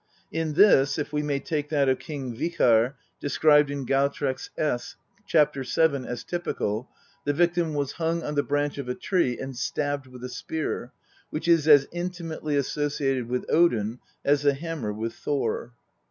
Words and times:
In 0.31 0.53
this, 0.53 0.97
if 0.97 1.13
we 1.13 1.21
may 1.21 1.39
take 1.39 1.69
that 1.69 1.87
of 1.87 1.99
King 1.99 2.33
Vikar 2.35 2.95
described 3.19 3.69
in 3.69 3.85
Gautreks 3.85 4.49
S., 4.57 4.95
c. 5.27 5.63
7, 5.63 6.05
as 6.07 6.23
typical, 6.23 6.89
the 7.23 7.33
victim 7.33 7.75
was 7.75 7.91
hung 7.91 8.23
on 8.23 8.33
the 8.33 8.41
branch 8.41 8.79
of 8.79 8.89
a 8.89 8.95
tree 8.95 9.37
and 9.37 9.55
stabbed 9.55 10.07
with 10.07 10.23
a 10.23 10.29
spear, 10.29 10.91
which 11.29 11.47
is 11.47 11.67
as 11.67 11.87
intimately 11.91 12.55
associated 12.55 13.29
with 13.29 13.45
Odin 13.47 13.99
as 14.25 14.41
the 14.41 14.55
hammer 14.55 14.91
with 14.91 15.13
Thor. 15.13 15.71